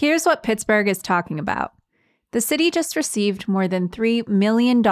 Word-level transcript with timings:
Here's 0.00 0.24
what 0.24 0.42
Pittsburgh 0.42 0.88
is 0.88 1.02
talking 1.02 1.38
about. 1.38 1.72
The 2.30 2.40
city 2.40 2.70
just 2.70 2.96
received 2.96 3.46
more 3.46 3.68
than 3.68 3.90
$3 3.90 4.26
million 4.28 4.82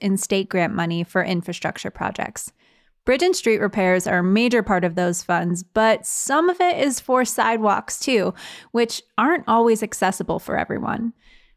in 0.00 0.16
state 0.16 0.48
grant 0.48 0.72
money 0.72 1.02
for 1.02 1.24
infrastructure 1.24 1.90
projects. 1.90 2.52
Bridge 3.04 3.24
and 3.24 3.34
street 3.34 3.58
repairs 3.58 4.06
are 4.06 4.18
a 4.18 4.22
major 4.22 4.62
part 4.62 4.84
of 4.84 4.94
those 4.94 5.20
funds, 5.20 5.64
but 5.64 6.06
some 6.06 6.48
of 6.48 6.60
it 6.60 6.78
is 6.78 7.00
for 7.00 7.24
sidewalks 7.24 7.98
too, 7.98 8.34
which 8.70 9.02
aren't 9.18 9.48
always 9.48 9.82
accessible 9.82 10.38
for 10.38 10.56
everyone. 10.56 11.12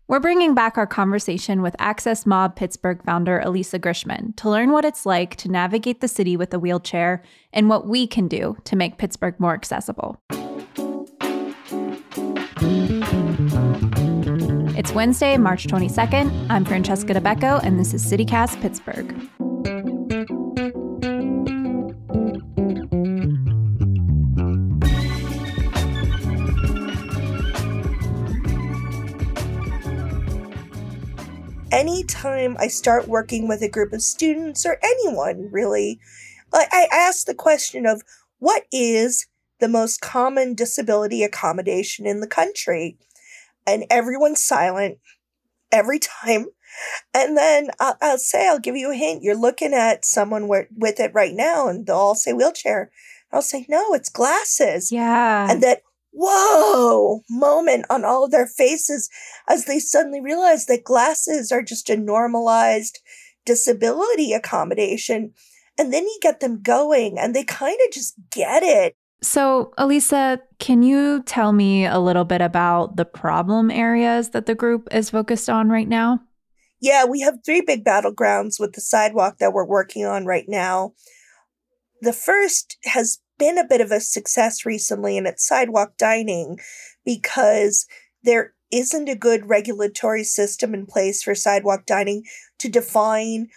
We're 0.08 0.20
bringing 0.20 0.56
back 0.56 0.76
our 0.76 0.88
conversation 0.88 1.62
with 1.62 1.76
Access 1.78 2.26
Mob 2.26 2.56
Pittsburgh 2.56 3.04
founder 3.06 3.40
Alisa 3.46 3.80
Grishman 3.80 4.36
to 4.38 4.50
learn 4.50 4.72
what 4.72 4.84
it's 4.84 5.06
like 5.06 5.36
to 5.36 5.52
navigate 5.52 6.02
the 6.02 6.08
city 6.08 6.36
with 6.36 6.52
a 6.56 6.60
wheelchair 6.60 7.22
and 7.54 7.70
what 7.70 7.86
we 7.86 8.08
can 8.08 8.28
do 8.28 8.58
to 8.64 8.76
make 8.76 8.98
Pittsburgh 8.98 9.40
more 9.40 9.54
accessible. 9.54 10.20
It's 14.78 14.92
Wednesday, 14.92 15.38
March 15.38 15.68
22nd. 15.68 16.48
I'm 16.50 16.66
Francesca 16.66 17.14
Dabecco, 17.14 17.64
and 17.64 17.80
this 17.80 17.94
is 17.94 18.06
CityCast 18.06 18.62
Pittsburgh. 18.62 19.16
anytime 31.72 32.56
I 32.58 32.68
start 32.68 33.08
working 33.08 33.48
with 33.48 33.62
a 33.62 33.70
group 33.70 33.92
of 33.92 34.02
students 34.02 34.66
or 34.66 34.80
anyone 34.82 35.50
really, 35.52 36.00
I 36.54 36.88
ask 36.92 37.26
the 37.26 37.36
question 37.36 37.86
of 37.86 38.02
what 38.40 38.64
is 38.72 39.28
the 39.60 39.68
most 39.68 40.02
common 40.02 40.54
disability 40.54 41.24
accommodation 41.24 42.06
in 42.06 42.22
the 42.22 42.28
country? 42.28 42.98
And 43.68 43.86
everyone's 43.90 44.44
silent 44.44 45.00
every 45.72 46.00
time. 46.00 46.48
And 47.14 47.38
then 47.38 47.70
I'll, 47.80 47.98
I'll 48.02 48.18
say, 48.18 48.48
I'll 48.48 48.60
give 48.60 48.76
you 48.76 48.92
a 48.92 48.96
hint. 48.96 49.24
You're 49.24 49.36
looking 49.36 49.74
at 49.74 50.06
someone 50.06 50.48
with 50.48 51.00
it 51.00 51.12
right 51.14 51.34
now, 51.34 51.68
and 51.68 51.86
they'll 51.86 51.96
all 51.96 52.16
say 52.16 52.34
wheelchair. 52.34 52.92
I'll 53.32 53.42
say, 53.42 53.66
no, 53.70 53.94
it's 53.94 54.10
glasses. 54.10 54.92
Yeah. 54.92 55.48
And 55.50 55.64
that 55.64 55.82
whoa 56.12 57.22
moment 57.30 57.86
on 57.90 58.06
all 58.06 58.24
of 58.24 58.32
their 58.32 58.48
faces 58.48 59.10
as 59.50 59.66
they 59.66 59.80
suddenly 59.80 60.22
realize 60.22 60.66
that 60.66 60.84
glasses 60.84 61.52
are 61.52 61.62
just 61.62 61.90
a 61.90 61.98
normalized 61.98 63.00
disability 63.46 64.34
accommodation. 64.34 65.34
And 65.78 65.94
then 65.94 66.04
you 66.04 66.18
get 66.22 66.40
them 66.40 66.62
going 66.62 67.20
and 67.20 67.36
they 67.36 67.44
kind 67.44 67.78
of 67.86 67.94
just 67.94 68.16
get 68.32 68.64
it. 68.64 68.96
So, 69.26 69.74
Alisa, 69.80 70.40
can 70.60 70.84
you 70.84 71.24
tell 71.24 71.52
me 71.52 71.84
a 71.84 71.98
little 71.98 72.26
bit 72.26 72.42
about 72.42 72.96
the 72.96 73.06
problem 73.06 73.72
areas 73.72 74.30
that 74.30 74.46
the 74.46 74.54
group 74.54 74.88
is 74.92 75.10
focused 75.10 75.50
on 75.50 75.68
right 75.68 75.88
now? 75.88 76.20
Yeah, 76.80 77.06
we 77.06 77.22
have 77.22 77.40
three 77.44 77.62
big 77.62 77.84
battlegrounds 77.84 78.60
with 78.60 78.74
the 78.74 78.82
sidewalk 78.82 79.40
that 79.40 79.52
we're 79.52 79.66
working 79.66 80.06
on 80.06 80.28
right 80.28 80.46
now. 80.48 80.94
The 82.02 82.14
first 82.14 82.78
has 82.84 83.18
been 83.40 83.58
a 83.58 83.68
bit 83.68 83.82
of 83.82 83.90
a 83.90 84.00
success 84.00 84.64
recently, 84.64 85.18
and 85.18 85.26
it's 85.26 85.48
sidewalk 85.48 85.98
dining 85.98 86.60
because 87.04 87.88
there 88.22 88.54
isn't 88.72 89.10
a 89.10 89.16
good 89.16 89.50
regulatory 89.50 90.24
system 90.24 90.76
in 90.76 90.86
place 90.86 91.24
for 91.24 91.34
sidewalk 91.34 91.88
dining 91.88 92.26
to 92.60 92.70
define 92.70 93.48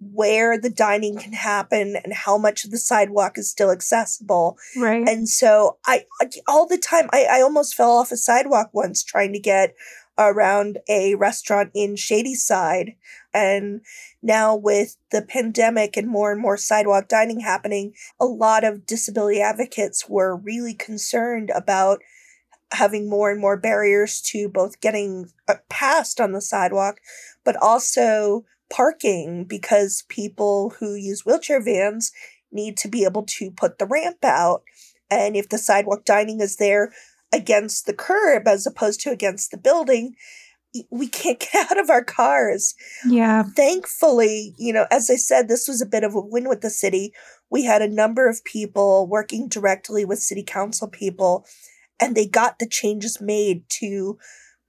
where 0.00 0.58
the 0.58 0.70
dining 0.70 1.16
can 1.16 1.32
happen 1.32 1.96
and 2.02 2.12
how 2.12 2.38
much 2.38 2.64
of 2.64 2.70
the 2.70 2.78
sidewalk 2.78 3.36
is 3.36 3.50
still 3.50 3.70
accessible. 3.70 4.56
Right. 4.76 5.06
And 5.08 5.28
so 5.28 5.78
I 5.86 6.04
all 6.46 6.66
the 6.66 6.78
time 6.78 7.08
I, 7.12 7.26
I 7.30 7.42
almost 7.42 7.74
fell 7.74 7.90
off 7.90 8.12
a 8.12 8.16
sidewalk 8.16 8.70
once 8.72 9.02
trying 9.02 9.32
to 9.32 9.40
get 9.40 9.74
around 10.18 10.78
a 10.88 11.14
restaurant 11.14 11.70
in 11.74 11.94
Shadyside. 11.94 12.94
And 13.32 13.82
now 14.20 14.56
with 14.56 14.96
the 15.12 15.22
pandemic 15.22 15.96
and 15.96 16.08
more 16.08 16.32
and 16.32 16.40
more 16.40 16.56
sidewalk 16.56 17.08
dining 17.08 17.40
happening, 17.40 17.94
a 18.18 18.24
lot 18.24 18.64
of 18.64 18.84
disability 18.84 19.40
advocates 19.40 20.08
were 20.08 20.36
really 20.36 20.74
concerned 20.74 21.50
about 21.54 22.00
having 22.72 23.08
more 23.08 23.30
and 23.30 23.40
more 23.40 23.56
barriers 23.56 24.20
to 24.20 24.48
both 24.48 24.80
getting 24.80 25.30
uh, 25.46 25.54
past 25.68 26.20
on 26.20 26.32
the 26.32 26.40
sidewalk, 26.40 27.00
but 27.44 27.56
also 27.56 28.44
parking 28.70 29.44
because 29.44 30.04
people 30.08 30.74
who 30.78 30.94
use 30.94 31.24
wheelchair 31.24 31.62
vans 31.62 32.12
need 32.52 32.76
to 32.78 32.88
be 32.88 33.04
able 33.04 33.24
to 33.24 33.50
put 33.50 33.78
the 33.78 33.86
ramp 33.86 34.24
out. 34.24 34.62
And 35.10 35.36
if 35.36 35.48
the 35.48 35.58
sidewalk 35.58 36.04
dining 36.04 36.40
is 36.40 36.56
there 36.56 36.92
against 37.32 37.86
the 37.86 37.94
curb 37.94 38.46
as 38.48 38.66
opposed 38.66 39.00
to 39.00 39.10
against 39.10 39.50
the 39.50 39.58
building, 39.58 40.14
we 40.90 41.08
can't 41.08 41.40
get 41.52 41.70
out 41.70 41.78
of 41.78 41.90
our 41.90 42.04
cars. 42.04 42.74
Yeah. 43.06 43.44
Thankfully, 43.56 44.54
you 44.58 44.72
know, 44.72 44.86
as 44.90 45.10
I 45.10 45.16
said, 45.16 45.48
this 45.48 45.66
was 45.68 45.80
a 45.80 45.86
bit 45.86 46.04
of 46.04 46.14
a 46.14 46.20
win 46.20 46.48
with 46.48 46.60
the 46.60 46.70
city. 46.70 47.12
We 47.50 47.64
had 47.64 47.82
a 47.82 47.88
number 47.88 48.28
of 48.28 48.44
people 48.44 49.06
working 49.06 49.48
directly 49.48 50.04
with 50.04 50.18
city 50.18 50.42
council 50.42 50.88
people, 50.88 51.46
and 51.98 52.14
they 52.14 52.26
got 52.26 52.58
the 52.58 52.68
changes 52.68 53.20
made 53.20 53.68
to 53.80 54.18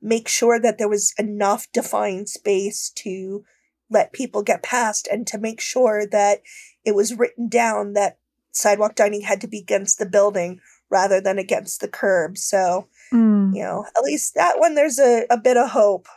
make 0.02 0.30
sure 0.30 0.60
that 0.60 0.78
there 0.78 0.88
was 0.88 1.14
enough 1.20 1.68
defined 1.74 2.30
space 2.30 2.90
to 2.96 3.44
let 3.90 4.14
people 4.14 4.44
get 4.44 4.64
past 4.64 5.08
and 5.12 5.26
to 5.28 5.38
make 5.38 5.60
sure 5.60 6.06
that 6.08 6.42
it 6.86 6.96
was 6.96 7.18
written 7.18 7.48
down 7.50 7.94
that 7.94 8.18
sidewalk 8.52 8.96
dining 8.96 9.22
had 9.22 9.42
to 9.42 9.48
be 9.48 9.60
against 9.60 10.00
the 10.00 10.06
building 10.06 10.60
rather 10.90 11.22
than 11.22 11.38
against 11.38 11.82
the 11.82 11.88
curb. 11.88 12.38
So, 12.38 12.88
mm. 13.14 13.56
you 13.56 13.64
know, 13.64 13.86
at 13.98 14.04
least 14.04 14.36
that 14.36 14.60
one, 14.60 14.76
there's 14.76 15.00
a, 15.00 15.26
a 15.30 15.38
bit 15.38 15.58
of 15.58 15.70
hope. 15.70 16.08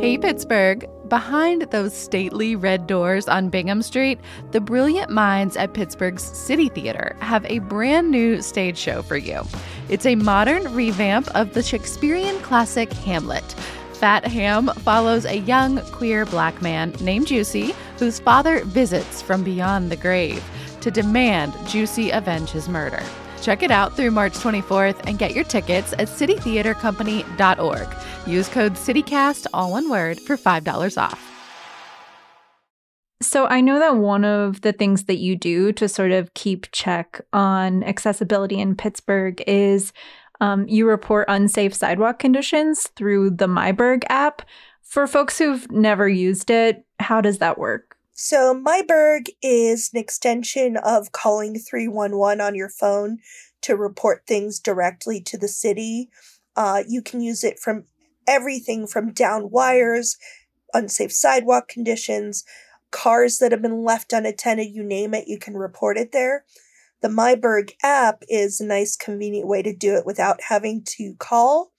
Hey, 0.00 0.18
Pittsburgh. 0.18 0.86
Behind 1.08 1.62
those 1.62 1.94
stately 1.94 2.56
red 2.56 2.86
doors 2.86 3.28
on 3.28 3.50
Bingham 3.50 3.82
Street, 3.82 4.18
the 4.52 4.60
brilliant 4.60 5.10
minds 5.10 5.56
at 5.56 5.74
Pittsburgh's 5.74 6.22
City 6.22 6.70
Theatre 6.70 7.14
have 7.20 7.44
a 7.44 7.58
brand 7.58 8.10
new 8.10 8.40
stage 8.40 8.78
show 8.78 9.02
for 9.02 9.16
you. 9.16 9.42
It's 9.90 10.06
a 10.06 10.14
modern 10.14 10.72
revamp 10.74 11.28
of 11.34 11.52
the 11.52 11.62
Shakespearean 11.62 12.38
classic 12.40 12.90
Hamlet. 12.92 13.44
Fat 13.92 14.26
Ham 14.26 14.68
follows 14.78 15.26
a 15.26 15.40
young 15.40 15.78
queer 15.92 16.24
black 16.24 16.62
man 16.62 16.94
named 17.00 17.26
Juicy, 17.26 17.74
whose 17.98 18.18
father 18.18 18.64
visits 18.64 19.20
from 19.20 19.44
beyond 19.44 19.90
the 19.90 19.96
grave 19.96 20.42
to 20.80 20.90
demand 20.90 21.54
Juicy 21.66 22.10
avenge 22.10 22.50
his 22.50 22.68
murder. 22.68 23.02
Check 23.44 23.62
it 23.62 23.70
out 23.70 23.94
through 23.94 24.10
March 24.10 24.32
24th 24.32 25.06
and 25.06 25.18
get 25.18 25.34
your 25.34 25.44
tickets 25.44 25.92
at 25.92 26.08
citytheatercompany.org. 26.08 27.88
Use 28.26 28.48
code 28.48 28.72
CityCast, 28.72 29.46
all 29.52 29.70
one 29.70 29.90
word, 29.90 30.18
for 30.18 30.38
$5 30.38 30.96
off. 30.96 31.30
So 33.20 33.46
I 33.46 33.60
know 33.60 33.78
that 33.78 33.98
one 33.98 34.24
of 34.24 34.62
the 34.62 34.72
things 34.72 35.04
that 35.04 35.18
you 35.18 35.36
do 35.36 35.72
to 35.74 35.90
sort 35.90 36.10
of 36.10 36.32
keep 36.32 36.72
check 36.72 37.20
on 37.34 37.82
accessibility 37.82 38.58
in 38.58 38.76
Pittsburgh 38.76 39.42
is 39.46 39.92
um, 40.40 40.66
you 40.66 40.88
report 40.88 41.26
unsafe 41.28 41.74
sidewalk 41.74 42.18
conditions 42.18 42.86
through 42.96 43.30
the 43.30 43.46
MyBurgh 43.46 44.04
app. 44.08 44.40
For 44.80 45.06
folks 45.06 45.36
who've 45.36 45.70
never 45.70 46.08
used 46.08 46.50
it, 46.50 46.86
how 46.98 47.20
does 47.20 47.38
that 47.38 47.58
work? 47.58 47.93
So, 48.16 48.54
MyBurgh 48.54 49.28
is 49.42 49.90
an 49.92 49.98
extension 49.98 50.76
of 50.76 51.10
calling 51.10 51.58
311 51.58 52.40
on 52.40 52.54
your 52.54 52.68
phone 52.68 53.18
to 53.62 53.74
report 53.74 54.22
things 54.24 54.60
directly 54.60 55.20
to 55.22 55.36
the 55.36 55.48
city. 55.48 56.10
Uh, 56.54 56.84
you 56.86 57.02
can 57.02 57.20
use 57.20 57.42
it 57.42 57.58
from 57.58 57.86
everything 58.28 58.86
from 58.86 59.12
down 59.12 59.50
wires, 59.50 60.16
unsafe 60.72 61.12
sidewalk 61.12 61.66
conditions, 61.66 62.44
cars 62.92 63.38
that 63.38 63.50
have 63.50 63.62
been 63.62 63.82
left 63.82 64.12
unattended, 64.12 64.68
you 64.68 64.84
name 64.84 65.12
it, 65.12 65.26
you 65.26 65.36
can 65.36 65.56
report 65.56 65.98
it 65.98 66.12
there. 66.12 66.44
The 67.02 67.08
MyBurgh 67.08 67.72
app 67.82 68.22
is 68.28 68.60
a 68.60 68.64
nice, 68.64 68.94
convenient 68.94 69.48
way 69.48 69.60
to 69.62 69.74
do 69.74 69.96
it 69.96 70.06
without 70.06 70.40
having 70.50 70.84
to 70.90 71.16
call. 71.18 71.73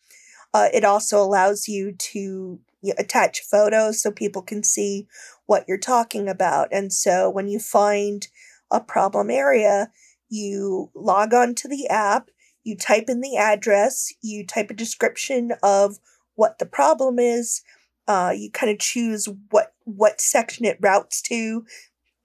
Uh, 0.55 0.69
it 0.73 0.85
also 0.85 1.21
allows 1.21 1.67
you 1.67 1.91
to 1.91 2.61
you 2.81 2.93
know, 2.93 2.93
attach 2.97 3.41
photos 3.41 4.01
so 4.01 4.09
people 4.09 4.41
can 4.41 4.63
see 4.63 5.05
what 5.47 5.65
you're 5.67 5.77
talking 5.77 6.29
about. 6.29 6.69
And 6.71 6.93
so 6.93 7.29
when 7.29 7.49
you 7.49 7.59
find 7.59 8.25
a 8.71 8.79
problem 8.79 9.29
area, 9.29 9.91
you 10.29 10.91
log 10.95 11.33
on 11.33 11.55
to 11.55 11.67
the 11.67 11.89
app, 11.89 12.29
you 12.63 12.77
type 12.77 13.09
in 13.09 13.19
the 13.19 13.35
address, 13.35 14.13
you 14.21 14.45
type 14.45 14.71
a 14.71 14.73
description 14.73 15.51
of 15.61 15.97
what 16.35 16.57
the 16.59 16.65
problem 16.65 17.19
is. 17.19 17.61
Uh, 18.07 18.31
you 18.33 18.49
kind 18.49 18.71
of 18.71 18.79
choose 18.79 19.27
what 19.49 19.73
what 19.83 20.21
section 20.21 20.63
it 20.63 20.77
routes 20.79 21.21
to, 21.23 21.65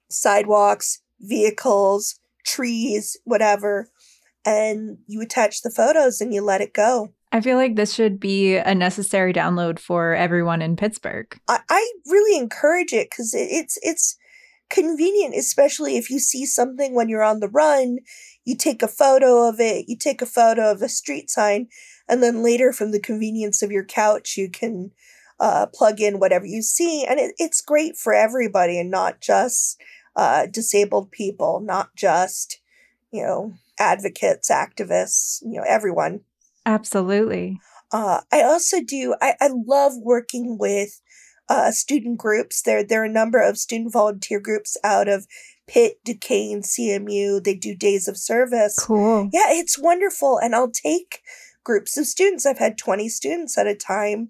sidewalks, 0.09 1.01
vehicles, 1.19 2.21
trees, 2.45 3.17
whatever, 3.25 3.89
and 4.45 4.99
you 5.05 5.19
attach 5.19 5.63
the 5.63 5.69
photos 5.69 6.21
and 6.21 6.33
you 6.33 6.41
let 6.41 6.61
it 6.61 6.73
go. 6.73 7.11
I 7.31 7.41
feel 7.41 7.57
like 7.57 7.75
this 7.75 7.93
should 7.93 8.19
be 8.19 8.55
a 8.55 8.75
necessary 8.75 9.33
download 9.33 9.79
for 9.79 10.13
everyone 10.13 10.61
in 10.61 10.75
Pittsburgh. 10.75 11.27
I, 11.47 11.59
I 11.69 11.91
really 12.07 12.37
encourage 12.37 12.91
it 12.91 13.09
because 13.09 13.33
it, 13.33 13.47
it's 13.49 13.77
it's 13.81 14.17
convenient, 14.69 15.35
especially 15.35 15.97
if 15.97 16.09
you 16.09 16.19
see 16.19 16.45
something 16.45 16.93
when 16.93 17.09
you're 17.09 17.23
on 17.23 17.39
the 17.39 17.49
run. 17.49 17.99
You 18.43 18.57
take 18.57 18.81
a 18.81 18.87
photo 18.87 19.47
of 19.47 19.59
it, 19.59 19.85
you 19.87 19.95
take 19.95 20.21
a 20.21 20.25
photo 20.25 20.71
of 20.71 20.81
a 20.81 20.89
street 20.89 21.29
sign, 21.29 21.67
and 22.09 22.21
then 22.21 22.43
later 22.43 22.73
from 22.73 22.91
the 22.91 22.99
convenience 22.99 23.61
of 23.61 23.71
your 23.71 23.85
couch, 23.85 24.35
you 24.35 24.49
can 24.49 24.91
uh, 25.39 25.67
plug 25.73 26.01
in 26.01 26.19
whatever 26.19 26.45
you 26.45 26.61
see. 26.61 27.05
And 27.05 27.19
it, 27.19 27.33
it's 27.37 27.61
great 27.61 27.97
for 27.97 28.13
everybody 28.13 28.79
and 28.79 28.91
not 28.91 29.21
just 29.21 29.81
uh, 30.15 30.47
disabled 30.47 31.11
people, 31.11 31.61
not 31.61 31.95
just, 31.95 32.59
you 33.11 33.23
know, 33.23 33.53
advocates, 33.79 34.51
activists, 34.51 35.41
you 35.41 35.59
know, 35.59 35.65
everyone. 35.67 36.21
Absolutely. 36.65 37.59
Uh, 37.91 38.21
I 38.31 38.43
also 38.43 38.81
do, 38.81 39.15
I, 39.21 39.35
I 39.41 39.49
love 39.53 39.93
working 39.97 40.57
with 40.59 41.01
uh, 41.49 41.71
student 41.71 42.17
groups. 42.17 42.61
There, 42.61 42.83
there 42.83 43.01
are 43.01 43.05
a 43.05 43.09
number 43.09 43.41
of 43.41 43.57
student 43.57 43.91
volunteer 43.91 44.39
groups 44.39 44.77
out 44.83 45.07
of 45.07 45.27
Pitt, 45.67 45.99
Duquesne, 46.05 46.61
CMU. 46.61 47.43
They 47.43 47.55
do 47.55 47.75
days 47.75 48.07
of 48.07 48.17
service. 48.17 48.77
Cool. 48.79 49.29
Yeah, 49.33 49.47
it's 49.47 49.77
wonderful. 49.77 50.37
And 50.37 50.55
I'll 50.55 50.71
take 50.71 51.21
groups 51.63 51.97
of 51.97 52.05
students. 52.05 52.45
I've 52.45 52.57
had 52.57 52.77
20 52.77 53.09
students 53.09 53.57
at 53.57 53.67
a 53.67 53.75
time. 53.75 54.29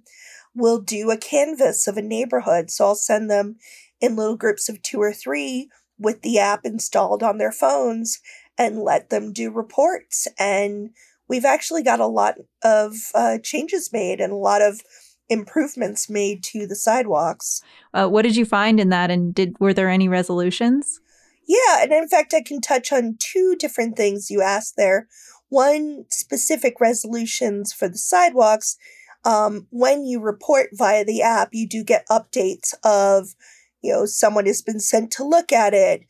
We'll 0.55 0.81
do 0.81 1.11
a 1.11 1.17
canvas 1.17 1.87
of 1.87 1.97
a 1.97 2.01
neighborhood. 2.01 2.71
So 2.71 2.85
I'll 2.85 2.95
send 2.95 3.29
them 3.29 3.57
in 3.99 4.15
little 4.15 4.35
groups 4.35 4.67
of 4.67 4.81
two 4.81 4.99
or 5.01 5.13
three 5.13 5.69
with 5.97 6.21
the 6.23 6.39
app 6.39 6.65
installed 6.65 7.21
on 7.21 7.37
their 7.37 7.51
phones 7.51 8.19
and 8.57 8.79
let 8.79 9.09
them 9.09 9.31
do 9.31 9.51
reports. 9.51 10.27
And 10.37 10.89
we've 11.31 11.45
actually 11.45 11.81
got 11.81 12.01
a 12.01 12.07
lot 12.07 12.35
of 12.61 12.93
uh, 13.15 13.37
changes 13.41 13.93
made 13.93 14.19
and 14.19 14.33
a 14.33 14.35
lot 14.35 14.61
of 14.61 14.81
improvements 15.29 16.09
made 16.09 16.43
to 16.43 16.67
the 16.67 16.75
sidewalks. 16.75 17.61
Uh, 17.93 18.09
what 18.09 18.23
did 18.23 18.35
you 18.35 18.43
find 18.43 18.81
in 18.81 18.89
that? 18.89 19.09
And 19.09 19.33
did 19.33 19.57
were 19.57 19.73
there 19.73 19.89
any 19.89 20.09
resolutions? 20.09 20.99
Yeah, 21.47 21.83
and 21.83 21.93
in 21.93 22.09
fact, 22.09 22.33
I 22.33 22.41
can 22.41 22.59
touch 22.59 22.91
on 22.91 23.15
two 23.17 23.55
different 23.57 23.95
things 23.95 24.29
you 24.29 24.41
asked 24.41 24.73
there. 24.75 25.07
One 25.47 26.03
specific 26.09 26.81
resolutions 26.81 27.71
for 27.71 27.87
the 27.87 27.97
sidewalks. 27.97 28.75
Um, 29.23 29.67
when 29.69 30.05
you 30.05 30.19
report 30.19 30.71
via 30.73 31.05
the 31.05 31.21
app, 31.21 31.49
you 31.53 31.65
do 31.65 31.85
get 31.85 32.07
updates 32.09 32.73
of, 32.83 33.35
you 33.81 33.93
know, 33.93 34.05
someone 34.05 34.47
has 34.47 34.61
been 34.61 34.81
sent 34.81 35.11
to 35.11 35.23
look 35.23 35.53
at 35.53 35.73
it. 35.73 36.01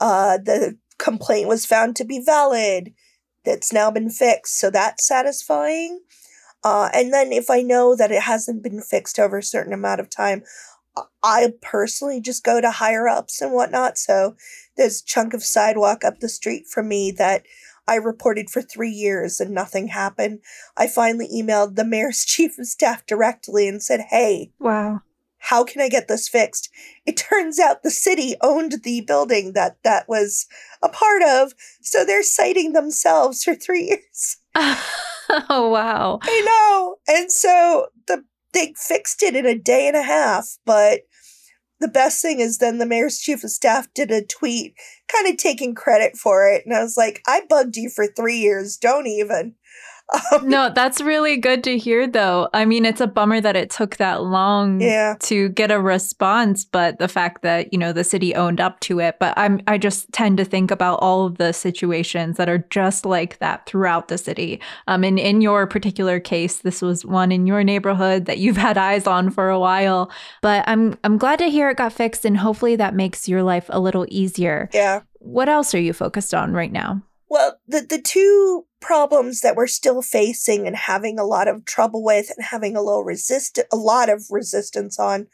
Uh, 0.00 0.38
the 0.38 0.78
complaint 0.98 1.48
was 1.48 1.66
found 1.66 1.96
to 1.96 2.04
be 2.04 2.22
valid. 2.24 2.94
That's 3.44 3.72
now 3.72 3.90
been 3.90 4.10
fixed. 4.10 4.58
So 4.58 4.70
that's 4.70 5.06
satisfying. 5.06 6.00
Uh, 6.62 6.90
and 6.92 7.12
then 7.12 7.32
if 7.32 7.48
I 7.48 7.62
know 7.62 7.96
that 7.96 8.12
it 8.12 8.22
hasn't 8.22 8.62
been 8.62 8.82
fixed 8.82 9.18
over 9.18 9.38
a 9.38 9.42
certain 9.42 9.72
amount 9.72 10.00
of 10.00 10.10
time, 10.10 10.42
I 11.22 11.52
personally 11.62 12.20
just 12.20 12.44
go 12.44 12.60
to 12.60 12.70
higher 12.70 13.08
ups 13.08 13.40
and 13.40 13.52
whatnot. 13.52 13.96
So 13.96 14.36
there's 14.76 15.00
a 15.00 15.04
chunk 15.04 15.34
of 15.34 15.42
sidewalk 15.42 16.04
up 16.04 16.20
the 16.20 16.28
street 16.28 16.66
from 16.66 16.88
me 16.88 17.12
that 17.12 17.44
I 17.86 17.96
reported 17.96 18.50
for 18.50 18.62
three 18.62 18.90
years 18.90 19.40
and 19.40 19.52
nothing 19.52 19.88
happened. 19.88 20.40
I 20.76 20.86
finally 20.86 21.28
emailed 21.34 21.76
the 21.76 21.84
mayor's 21.84 22.24
chief 22.26 22.58
of 22.58 22.66
staff 22.66 23.06
directly 23.06 23.68
and 23.68 23.82
said, 23.82 24.06
Hey, 24.10 24.52
wow, 24.58 25.00
how 25.40 25.64
can 25.64 25.80
I 25.80 25.88
get 25.88 26.06
this 26.06 26.28
fixed? 26.28 26.70
It 27.06 27.16
turns 27.16 27.58
out 27.58 27.82
the 27.82 27.90
city 27.90 28.36
owned 28.42 28.82
the 28.84 29.00
building 29.00 29.54
that 29.54 29.78
that 29.84 30.08
was 30.08 30.46
a 30.82 30.88
part 30.88 31.22
of, 31.22 31.54
so 31.80 32.04
they're 32.04 32.22
citing 32.22 32.72
themselves 32.72 33.42
for 33.42 33.54
three 33.54 33.84
years. 33.88 34.36
oh 34.54 35.68
wow! 35.70 36.18
I 36.22 36.40
know, 36.40 36.96
and 37.08 37.32
so 37.32 37.86
the 38.06 38.24
they 38.52 38.74
fixed 38.76 39.22
it 39.22 39.34
in 39.34 39.46
a 39.46 39.54
day 39.54 39.88
and 39.88 39.96
a 39.96 40.02
half. 40.02 40.58
But 40.66 41.02
the 41.80 41.88
best 41.88 42.20
thing 42.20 42.40
is, 42.40 42.58
then 42.58 42.78
the 42.78 42.86
mayor's 42.86 43.18
chief 43.18 43.42
of 43.42 43.50
staff 43.50 43.88
did 43.94 44.10
a 44.10 44.24
tweet, 44.24 44.74
kind 45.10 45.26
of 45.26 45.36
taking 45.38 45.74
credit 45.74 46.16
for 46.16 46.46
it, 46.46 46.66
and 46.66 46.74
I 46.74 46.82
was 46.82 46.96
like, 46.96 47.22
I 47.26 47.42
bugged 47.48 47.76
you 47.76 47.88
for 47.88 48.06
three 48.06 48.36
years. 48.36 48.76
Don't 48.76 49.06
even. 49.06 49.54
No, 50.42 50.70
that's 50.74 51.00
really 51.00 51.36
good 51.36 51.62
to 51.64 51.78
hear, 51.78 52.06
though. 52.06 52.48
I 52.52 52.64
mean, 52.64 52.84
it's 52.84 53.00
a 53.00 53.06
bummer 53.06 53.40
that 53.40 53.56
it 53.56 53.70
took 53.70 53.96
that 53.96 54.22
long 54.22 54.80
yeah. 54.80 55.16
to 55.20 55.48
get 55.50 55.70
a 55.70 55.80
response, 55.80 56.64
but 56.64 56.98
the 56.98 57.08
fact 57.08 57.42
that 57.42 57.72
you 57.72 57.78
know 57.78 57.92
the 57.92 58.04
city 58.04 58.34
owned 58.34 58.60
up 58.60 58.80
to 58.80 59.00
it. 59.00 59.16
But 59.20 59.34
I'm 59.36 59.60
I 59.66 59.78
just 59.78 60.10
tend 60.12 60.38
to 60.38 60.44
think 60.44 60.70
about 60.70 60.98
all 61.00 61.26
of 61.26 61.38
the 61.38 61.52
situations 61.52 62.36
that 62.36 62.48
are 62.48 62.66
just 62.70 63.04
like 63.04 63.38
that 63.38 63.66
throughout 63.66 64.08
the 64.08 64.18
city. 64.18 64.60
Um, 64.86 65.04
and 65.04 65.18
in 65.18 65.40
your 65.40 65.66
particular 65.66 66.20
case, 66.20 66.58
this 66.58 66.82
was 66.82 67.04
one 67.04 67.32
in 67.32 67.46
your 67.46 67.62
neighborhood 67.62 68.26
that 68.26 68.38
you've 68.38 68.56
had 68.68 68.78
eyes 68.78 69.06
on 69.06 69.30
for 69.30 69.50
a 69.50 69.58
while. 69.58 70.10
But 70.42 70.64
I'm 70.66 70.98
I'm 71.04 71.18
glad 71.18 71.38
to 71.40 71.50
hear 71.50 71.70
it 71.70 71.76
got 71.76 71.92
fixed, 71.92 72.24
and 72.24 72.36
hopefully 72.36 72.76
that 72.76 72.94
makes 72.94 73.28
your 73.28 73.42
life 73.42 73.66
a 73.68 73.80
little 73.80 74.06
easier. 74.08 74.68
Yeah. 74.72 75.02
What 75.18 75.48
else 75.48 75.74
are 75.74 75.80
you 75.80 75.92
focused 75.92 76.32
on 76.32 76.54
right 76.54 76.72
now? 76.72 77.02
Well, 77.30 77.60
the 77.66 77.80
the 77.80 78.02
two 78.02 78.66
problems 78.80 79.40
that 79.40 79.54
we're 79.54 79.68
still 79.68 80.02
facing 80.02 80.66
and 80.66 80.76
having 80.76 81.18
a 81.18 81.24
lot 81.24 81.46
of 81.48 81.64
trouble 81.64 82.02
with 82.02 82.30
and 82.36 82.44
having 82.44 82.76
a 82.76 82.82
little 82.82 83.04
resist 83.04 83.58
a 83.72 83.76
lot 83.76 84.08
of 84.08 84.24
resistance 84.30 84.98
on 84.98 85.28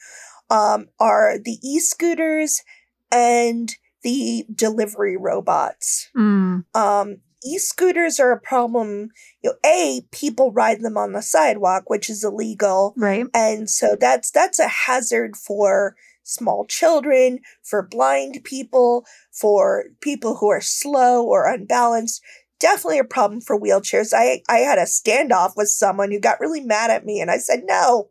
um, 0.50 0.88
are 1.00 1.38
the 1.38 1.58
e-scooters 1.62 2.62
and 3.10 3.74
the 4.02 4.44
delivery 4.54 5.16
robots. 5.16 6.08
Mm. 6.16 6.64
Um, 6.74 7.16
e-scooters 7.44 8.20
are 8.20 8.32
a 8.32 8.40
problem. 8.40 9.10
You 9.42 9.50
know, 9.50 9.56
a 9.64 10.02
people 10.12 10.52
ride 10.52 10.82
them 10.82 10.98
on 10.98 11.12
the 11.12 11.22
sidewalk, 11.22 11.84
which 11.88 12.10
is 12.10 12.22
illegal, 12.22 12.92
right? 12.96 13.26
And 13.32 13.70
so 13.70 13.96
that's 13.98 14.30
that's 14.30 14.58
a 14.58 14.68
hazard 14.68 15.34
for 15.34 15.96
small 16.26 16.66
children, 16.66 17.40
for 17.62 17.82
blind 17.82 18.40
people, 18.44 19.06
for 19.32 19.84
people 20.00 20.36
who 20.36 20.48
are 20.48 20.60
slow 20.60 21.24
or 21.24 21.46
unbalanced 21.52 22.22
definitely 22.58 22.98
a 22.98 23.04
problem 23.04 23.40
for 23.40 23.60
wheelchairs. 23.60 24.12
I 24.14 24.42
I 24.48 24.58
had 24.58 24.78
a 24.78 24.82
standoff 24.84 25.52
with 25.56 25.68
someone 25.68 26.10
who 26.10 26.18
got 26.20 26.40
really 26.40 26.60
mad 26.60 26.90
at 26.90 27.04
me 27.04 27.20
and 27.20 27.30
I 27.30 27.38
said, 27.38 27.64
"No. 27.66 28.10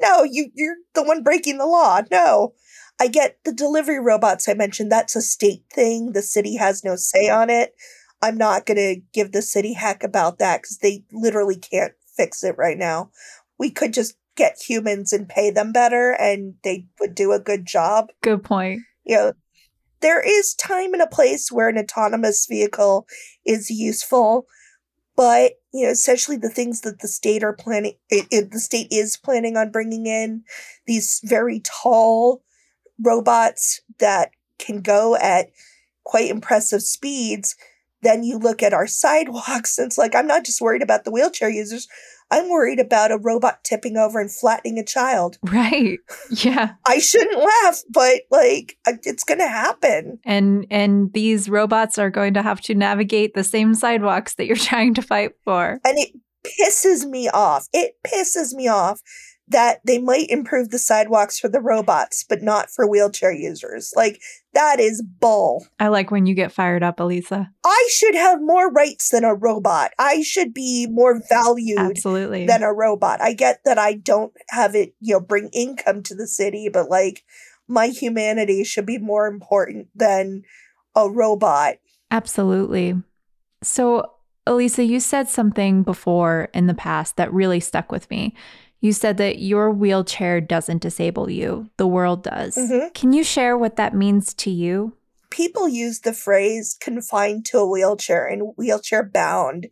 No, 0.00 0.24
you 0.24 0.50
you're 0.54 0.76
the 0.94 1.02
one 1.02 1.22
breaking 1.22 1.58
the 1.58 1.66
law. 1.66 2.02
No." 2.10 2.54
I 3.00 3.08
get 3.08 3.38
the 3.44 3.52
delivery 3.52 4.00
robots 4.00 4.48
I 4.48 4.54
mentioned, 4.54 4.90
that's 4.92 5.16
a 5.16 5.22
state 5.22 5.64
thing. 5.72 6.12
The 6.12 6.22
city 6.22 6.56
has 6.56 6.84
no 6.84 6.96
say 6.96 7.28
on 7.30 7.48
it. 7.48 7.74
I'm 8.20 8.36
not 8.36 8.66
going 8.66 8.76
to 8.78 9.00
give 9.14 9.32
the 9.32 9.42
city 9.42 9.74
heck 9.74 10.02
about 10.02 10.38
that 10.40 10.64
cuz 10.64 10.78
they 10.78 11.04
literally 11.12 11.56
can't 11.56 11.94
fix 12.16 12.42
it 12.42 12.56
right 12.58 12.76
now. 12.76 13.10
We 13.58 13.70
could 13.70 13.94
just 13.94 14.16
get 14.38 14.62
humans 14.66 15.12
and 15.12 15.28
pay 15.28 15.50
them 15.50 15.72
better 15.72 16.12
and 16.12 16.54
they 16.62 16.86
would 17.00 17.14
do 17.14 17.32
a 17.32 17.40
good 17.40 17.66
job. 17.66 18.10
Good 18.22 18.44
point. 18.44 18.82
You 19.04 19.16
know, 19.16 19.32
there 20.00 20.22
is 20.22 20.54
time 20.54 20.92
and 20.92 21.02
a 21.02 21.08
place 21.08 21.50
where 21.50 21.68
an 21.68 21.76
autonomous 21.76 22.46
vehicle 22.46 23.06
is 23.44 23.68
useful, 23.68 24.46
but 25.16 25.54
you 25.74 25.84
know, 25.84 25.90
essentially 25.90 26.36
the 26.36 26.48
things 26.48 26.82
that 26.82 27.00
the 27.00 27.08
state 27.08 27.42
are 27.42 27.52
planning, 27.52 27.94
it, 28.08 28.26
it, 28.30 28.52
the 28.52 28.60
state 28.60 28.86
is 28.92 29.16
planning 29.16 29.56
on 29.56 29.72
bringing 29.72 30.06
in 30.06 30.44
these 30.86 31.20
very 31.24 31.60
tall 31.64 32.42
robots 33.02 33.80
that 33.98 34.30
can 34.58 34.80
go 34.80 35.16
at 35.16 35.50
quite 36.04 36.30
impressive 36.30 36.82
speeds. 36.82 37.56
Then 38.02 38.22
you 38.22 38.38
look 38.38 38.62
at 38.62 38.72
our 38.72 38.86
sidewalks, 39.02 39.78
and 39.78 39.86
it's 39.86 39.98
like 39.98 40.14
I'm 40.14 40.28
not 40.28 40.44
just 40.44 40.60
worried 40.60 40.82
about 40.82 41.04
the 41.04 41.10
wheelchair 41.10 41.50
users. 41.50 41.88
I'm 42.30 42.48
worried 42.50 42.78
about 42.78 43.12
a 43.12 43.18
robot 43.18 43.64
tipping 43.64 43.96
over 43.96 44.20
and 44.20 44.30
flattening 44.30 44.78
a 44.78 44.84
child. 44.84 45.38
Right. 45.42 45.98
Yeah. 46.30 46.72
I 46.86 46.98
shouldn't 46.98 47.38
laugh, 47.38 47.82
but 47.90 48.22
like 48.30 48.76
it's 48.86 49.24
going 49.24 49.38
to 49.38 49.48
happen. 49.48 50.18
And 50.24 50.66
and 50.70 51.12
these 51.12 51.48
robots 51.48 51.98
are 51.98 52.10
going 52.10 52.34
to 52.34 52.42
have 52.42 52.60
to 52.62 52.74
navigate 52.74 53.34
the 53.34 53.44
same 53.44 53.74
sidewalks 53.74 54.34
that 54.34 54.46
you're 54.46 54.56
trying 54.70 54.94
to 54.94 55.02
fight 55.02 55.32
for. 55.44 55.80
And 55.84 55.98
it 55.98 56.12
pisses 56.44 57.08
me 57.08 57.28
off. 57.28 57.66
It 57.72 57.94
pisses 58.06 58.52
me 58.52 58.68
off 58.68 59.00
that 59.50 59.80
they 59.84 59.98
might 59.98 60.28
improve 60.28 60.70
the 60.70 60.78
sidewalks 60.78 61.38
for 61.38 61.48
the 61.48 61.60
robots, 61.60 62.24
but 62.28 62.42
not 62.42 62.70
for 62.70 62.86
wheelchair 62.86 63.32
users. 63.32 63.92
Like, 63.96 64.20
that 64.54 64.80
is 64.80 65.02
bull. 65.02 65.66
I 65.78 65.88
like 65.88 66.10
when 66.10 66.26
you 66.26 66.34
get 66.34 66.52
fired 66.52 66.82
up, 66.82 66.98
Alisa. 66.98 67.48
I 67.64 67.88
should 67.90 68.14
have 68.14 68.40
more 68.40 68.70
rights 68.70 69.10
than 69.10 69.24
a 69.24 69.34
robot. 69.34 69.92
I 69.98 70.22
should 70.22 70.52
be 70.52 70.86
more 70.90 71.20
valued 71.28 71.78
Absolutely. 71.78 72.46
than 72.46 72.62
a 72.62 72.72
robot. 72.72 73.20
I 73.20 73.32
get 73.32 73.60
that 73.64 73.78
I 73.78 73.94
don't 73.94 74.32
have 74.50 74.74
it, 74.74 74.94
you 75.00 75.14
know, 75.14 75.20
bring 75.20 75.50
income 75.52 76.02
to 76.04 76.14
the 76.14 76.26
city, 76.26 76.68
but 76.72 76.88
like, 76.90 77.24
my 77.68 77.88
humanity 77.88 78.64
should 78.64 78.86
be 78.86 78.98
more 78.98 79.26
important 79.26 79.88
than 79.94 80.42
a 80.94 81.08
robot. 81.08 81.76
Absolutely. 82.10 82.94
So, 83.62 84.12
Alisa, 84.46 84.86
you 84.86 84.98
said 84.98 85.28
something 85.28 85.82
before 85.82 86.48
in 86.54 86.66
the 86.66 86.74
past 86.74 87.16
that 87.16 87.32
really 87.32 87.60
stuck 87.60 87.92
with 87.92 88.10
me. 88.10 88.34
You 88.80 88.92
said 88.92 89.16
that 89.16 89.38
your 89.40 89.70
wheelchair 89.72 90.40
doesn't 90.40 90.82
disable 90.82 91.28
you, 91.28 91.70
the 91.78 91.86
world 91.86 92.22
does. 92.22 92.56
Mhm. 92.56 92.94
Can 92.94 93.12
you 93.12 93.24
share 93.24 93.58
what 93.58 93.76
that 93.76 93.94
means 93.94 94.34
to 94.34 94.50
you? 94.50 94.94
people 95.30 95.68
use 95.68 96.00
the 96.00 96.12
phrase 96.12 96.76
confined 96.80 97.44
to 97.46 97.58
a 97.58 97.68
wheelchair 97.68 98.26
and 98.26 98.54
wheelchair 98.56 99.02
bound. 99.02 99.68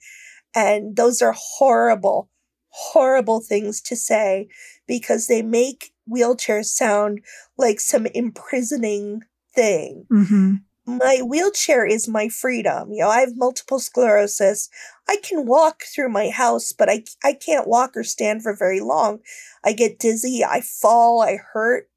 And 0.55 0.97
those 0.97 1.23
are 1.23 1.35
horrible, 1.37 2.31
horrible 2.69 3.41
things 3.41 3.81
to 3.83 3.97
say 3.97 4.49
because 4.87 5.27
they 5.27 5.43
make 5.43 5.93
wheelchairs 6.07 6.67
sound 6.67 7.21
like 7.57 7.81
some 7.81 8.07
imprisoning 8.07 9.23
thing. 9.55 10.07
Mm-hmm. 10.13 10.55
My 10.87 11.21
wheelchair 11.25 11.85
is 11.85 12.07
my 12.07 12.28
freedom. 12.28 12.93
You 12.93 13.00
know, 13.00 13.09
I 13.09 13.21
have 13.21 13.37
multiple 13.37 13.81
sclerosis. 13.81 14.69
I 15.09 15.16
can 15.23 15.47
walk 15.47 15.83
through 15.83 16.11
my 16.11 16.31
house, 16.31 16.73
but 16.73 16.88
I, 16.88 17.05
I 17.25 17.33
can't 17.33 17.66
walk 17.66 17.97
or 17.97 18.05
stand 18.05 18.43
for 18.43 18.55
very 18.55 18.81
long. 18.81 19.19
I 19.64 19.73
get 19.73 19.99
dizzy, 19.99 20.45
I 20.45 20.61
fall, 20.61 21.21
I 21.21 21.38
hurt. 21.52 21.88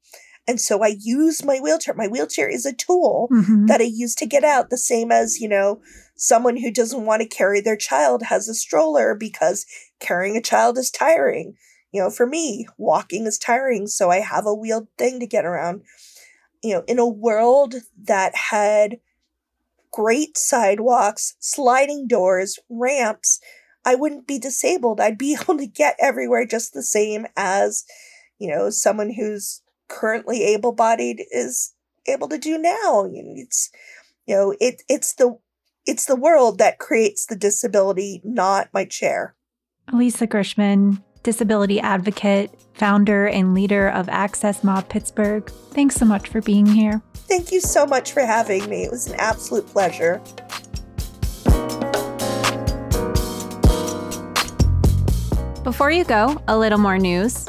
And 0.48 0.60
so 0.60 0.82
I 0.82 0.96
use 0.98 1.44
my 1.44 1.58
wheelchair. 1.58 1.94
My 1.94 2.08
wheelchair 2.08 2.48
is 2.48 2.66
a 2.66 2.72
tool 2.72 3.28
Mm-hmm. 3.30 3.66
that 3.66 3.80
I 3.80 3.84
use 3.84 4.16
to 4.16 4.26
get 4.26 4.42
out, 4.42 4.70
the 4.70 4.76
same 4.76 5.12
as, 5.12 5.40
you 5.40 5.48
know, 5.48 5.80
someone 6.16 6.56
who 6.56 6.72
doesn't 6.72 7.06
want 7.06 7.22
to 7.22 7.28
carry 7.28 7.60
their 7.60 7.76
child 7.76 8.24
has 8.24 8.48
a 8.48 8.54
stroller 8.54 9.14
because 9.14 9.66
carrying 10.00 10.36
a 10.36 10.42
child 10.42 10.76
is 10.76 10.90
tiring. 10.90 11.54
You 11.92 12.02
know, 12.02 12.10
for 12.10 12.26
me, 12.26 12.66
walking 12.76 13.26
is 13.26 13.38
tiring, 13.38 13.86
so 13.86 14.10
I 14.10 14.18
have 14.20 14.46
a 14.46 14.54
wheeled 14.54 14.88
thing 14.98 15.20
to 15.20 15.26
get 15.26 15.44
around. 15.44 15.82
You 16.62 16.74
know, 16.74 16.84
in 16.86 16.98
a 16.98 17.08
world 17.08 17.74
that 18.04 18.34
had 18.34 18.98
great 19.90 20.36
sidewalks, 20.36 21.34
sliding 21.40 22.06
doors, 22.06 22.58
ramps, 22.68 23.40
I 23.84 23.94
wouldn't 23.94 24.26
be 24.26 24.38
disabled. 24.38 25.00
I'd 25.00 25.18
be 25.18 25.34
able 25.40 25.56
to 25.58 25.66
get 25.66 25.96
everywhere 26.00 26.46
just 26.46 26.72
the 26.72 26.82
same 26.82 27.26
as, 27.36 27.84
you 28.38 28.48
know, 28.48 28.70
someone 28.70 29.12
who's 29.14 29.62
currently 29.88 30.44
able 30.44 30.72
bodied 30.72 31.24
is 31.30 31.74
able 32.06 32.28
to 32.28 32.38
do 32.38 32.58
now. 32.58 33.08
It's 33.12 33.70
you 34.26 34.34
know, 34.36 34.54
it 34.60 34.82
it's 34.88 35.14
the 35.14 35.38
it's 35.86 36.04
the 36.04 36.16
world 36.16 36.58
that 36.58 36.78
creates 36.78 37.26
the 37.26 37.36
disability, 37.36 38.20
not 38.24 38.68
my 38.72 38.84
chair. 38.84 39.34
Alisa 39.90 40.28
Grishman, 40.28 41.02
disability 41.22 41.80
advocate, 41.80 42.50
founder, 42.74 43.26
and 43.26 43.54
leader 43.54 43.88
of 43.88 44.08
Access 44.08 44.64
Mob 44.64 44.88
Pittsburgh. 44.88 45.48
Thanks 45.72 45.96
so 45.96 46.04
much 46.04 46.28
for 46.28 46.40
being 46.40 46.66
here. 46.66 47.02
Thank 47.14 47.52
you 47.52 47.60
so 47.60 47.86
much 47.86 48.12
for 48.12 48.22
having 48.22 48.68
me. 48.68 48.84
It 48.84 48.90
was 48.90 49.06
an 49.06 49.14
absolute 49.18 49.66
pleasure. 49.66 50.20
Before 55.62 55.90
you 55.90 56.04
go, 56.04 56.42
a 56.48 56.58
little 56.58 56.78
more 56.78 56.98
news. 56.98 57.46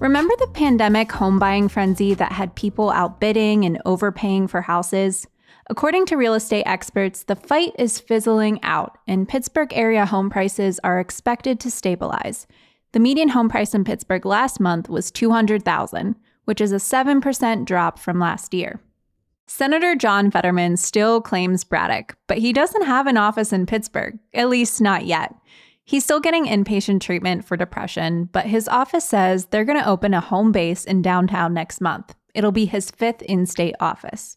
Remember 0.00 0.32
the 0.38 0.46
pandemic 0.46 1.10
home 1.10 1.40
buying 1.40 1.68
frenzy 1.68 2.14
that 2.14 2.30
had 2.30 2.54
people 2.54 2.90
outbidding 2.90 3.64
and 3.64 3.82
overpaying 3.84 4.46
for 4.46 4.62
houses? 4.62 5.26
According 5.68 6.06
to 6.06 6.16
real 6.16 6.34
estate 6.34 6.62
experts, 6.66 7.24
the 7.24 7.34
fight 7.34 7.72
is 7.78 7.98
fizzling 7.98 8.62
out, 8.62 8.96
and 9.06 9.28
Pittsburgh 9.28 9.72
area 9.74 10.06
home 10.06 10.30
prices 10.30 10.78
are 10.84 11.00
expected 11.00 11.58
to 11.60 11.70
stabilize. 11.70 12.46
The 12.92 13.00
median 13.00 13.30
home 13.30 13.48
price 13.48 13.74
in 13.74 13.84
Pittsburgh 13.84 14.24
last 14.24 14.60
month 14.60 14.88
was 14.88 15.10
200,000, 15.10 16.16
which 16.44 16.60
is 16.60 16.72
a 16.72 16.76
7% 16.76 17.64
drop 17.64 17.98
from 17.98 18.18
last 18.18 18.54
year. 18.54 18.80
Senator 19.46 19.94
John 19.94 20.30
Fetterman 20.30 20.76
still 20.76 21.20
claims 21.20 21.64
Braddock, 21.64 22.16
but 22.26 22.38
he 22.38 22.52
doesn't 22.52 22.84
have 22.84 23.06
an 23.06 23.16
office 23.16 23.52
in 23.52 23.66
Pittsburgh, 23.66 24.18
at 24.34 24.48
least 24.48 24.80
not 24.80 25.06
yet. 25.06 25.34
He's 25.84 26.04
still 26.04 26.20
getting 26.20 26.44
inpatient 26.44 27.00
treatment 27.00 27.46
for 27.46 27.56
depression, 27.56 28.28
but 28.30 28.44
his 28.44 28.68
office 28.68 29.06
says 29.06 29.46
they're 29.46 29.64
going 29.64 29.78
to 29.78 29.88
open 29.88 30.12
a 30.12 30.20
home 30.20 30.52
base 30.52 30.84
in 30.84 31.00
downtown 31.00 31.54
next 31.54 31.80
month. 31.80 32.14
It'll 32.34 32.52
be 32.52 32.66
his 32.66 32.90
fifth 32.90 33.22
in 33.22 33.46
state 33.46 33.74
office. 33.80 34.36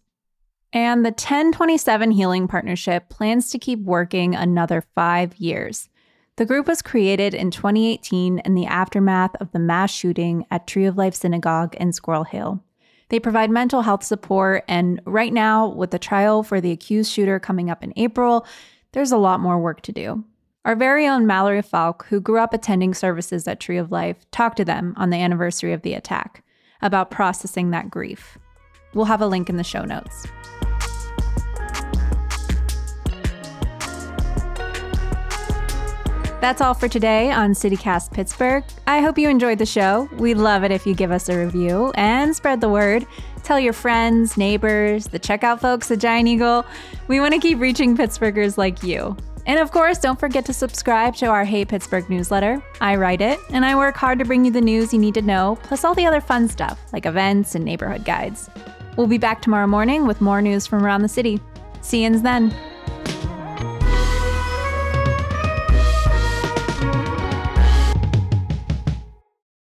And 0.72 1.06
the 1.06 1.10
1027 1.10 2.12
Healing 2.12 2.48
Partnership 2.48 3.10
plans 3.10 3.50
to 3.52 3.60
keep 3.60 3.80
working 3.80 4.34
another 4.34 4.86
five 4.96 5.36
years. 5.36 5.90
The 6.38 6.46
group 6.46 6.68
was 6.68 6.82
created 6.82 7.34
in 7.34 7.52
2018 7.52 8.40
in 8.40 8.56
the 8.56 8.66
aftermath 8.66 9.36
of 9.42 9.52
the 9.52 9.60
mass 9.60 9.92
shooting 9.92 10.46
at 10.50 10.66
Tree 10.66 10.86
of 10.86 10.98
Life 10.98 11.14
Synagogue 11.14 11.76
in 11.76 11.92
Squirrel 11.92 12.24
Hill. 12.24 12.64
They 13.10 13.20
provide 13.20 13.52
mental 13.52 13.82
health 13.82 14.04
support, 14.04 14.64
and 14.70 15.02
right 15.06 15.34
now, 15.34 15.68
with 15.68 15.92
the 15.92 16.00
trial 16.00 16.44
for 16.44 16.62
the 16.62 16.72
accused 16.72 17.12
shooter 17.12 17.40
coming 17.40 17.70
up 17.70 17.84
in 17.84 17.92
April, 17.98 18.46
there's 18.94 19.12
a 19.12 19.18
lot 19.18 19.42
more 19.42 19.60
work 19.60 19.82
to 19.82 19.92
do. 19.92 20.24
Our 20.64 20.76
very 20.76 21.06
own 21.06 21.28
Mallory 21.28 21.62
Falk, 21.62 22.06
who 22.06 22.22
grew 22.22 22.40
up 22.40 22.54
attending 22.54 22.94
services 22.94 23.48
at 23.48 23.60
Tree 23.60 23.78
of 23.78 23.92
Life, 23.92 24.26
talked 24.32 24.58
to 24.58 24.66
them 24.66 24.94
on 24.96 25.10
the 25.10 25.18
anniversary 25.18 25.74
of 25.74 25.82
the 25.82 25.94
attack 25.94 26.46
about 26.82 27.12
processing 27.12 27.72
that 27.72 27.92
grief. 27.92 28.38
We'll 28.94 29.06
have 29.06 29.22
a 29.22 29.28
link 29.28 29.50
in 29.50 29.58
the 29.58 29.64
show 29.64 29.84
notes. 29.84 30.28
That's 36.42 36.60
all 36.60 36.74
for 36.74 36.88
today 36.88 37.32
on 37.32 37.52
CityCast 37.52 38.12
Pittsburgh. 38.12 38.64
I 38.88 39.00
hope 39.00 39.20
you 39.20 39.30
enjoyed 39.30 39.60
the 39.60 39.66
show. 39.66 40.10
We'd 40.18 40.38
love 40.38 40.64
it 40.64 40.72
if 40.72 40.88
you 40.88 40.96
give 40.96 41.12
us 41.12 41.30
a 41.30 41.38
review 41.38 41.92
and 41.94 42.36
spread 42.36 42.62
the 42.62 42.68
word. 42.68 43.06
Tell 43.44 43.60
your 43.60 43.74
friends, 43.74 44.38
neighbors, 44.38 45.06
the 45.06 45.20
checkout 45.20 45.60
folks 45.60 45.92
at 45.92 46.00
Giant 46.00 46.28
Eagle. 46.28 46.66
We 47.08 47.20
want 47.20 47.36
to 47.36 47.40
keep 47.40 47.60
reaching 47.60 47.96
Pittsburghers 47.96 48.58
like 48.58 48.82
you. 48.82 49.16
And 49.46 49.60
of 49.60 49.72
course, 49.72 50.00
don't 50.00 50.20
forget 50.20 50.44
to 50.46 50.54
subscribe 50.54 51.16
to 51.18 51.28
our 51.28 51.46
Hey 51.46 51.64
Pittsburgh 51.64 52.10
newsletter. 52.10 52.62
I 52.82 52.96
write 52.96 53.22
it, 53.22 53.40
and 53.52 53.64
I 53.64 53.76
work 53.76 53.96
hard 53.96 54.18
to 54.18 54.26
bring 54.26 54.44
you 54.44 54.52
the 54.52 54.62
news 54.62 54.92
you 54.92 55.00
need 55.00 55.14
to 55.16 55.22
know, 55.22 55.60
plus 55.62 55.84
all 55.84 55.94
the 55.94 56.08
other 56.08 56.22
fun 56.22 56.48
stuff 56.48 56.80
like 56.92 57.06
events 57.06 57.54
and 57.54 57.64
neighborhood 57.64 58.04
guides. 58.04 58.50
We'll 58.98 59.06
be 59.06 59.20
back 59.20 59.44
tomorrow 59.44 59.68
morning 59.68 60.08
with 60.08 60.22
more 60.22 60.42
news 60.42 60.66
from 60.66 60.84
around 60.84 61.04
the 61.04 61.08
city. 61.08 61.40
See 61.82 62.04
you 62.04 62.20
then. 62.20 62.52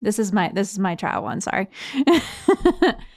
This 0.02 0.18
is 0.20 0.32
my 0.34 0.50
this 0.54 0.72
is 0.72 0.80
my 0.80 0.96
trial 0.96 1.24
one, 1.24 1.42
sorry. 1.42 1.68